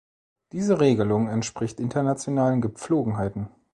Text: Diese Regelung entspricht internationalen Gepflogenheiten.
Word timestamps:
Diese 0.51 0.79
Regelung 0.79 1.27
entspricht 1.29 1.79
internationalen 1.79 2.59
Gepflogenheiten. 2.59 3.49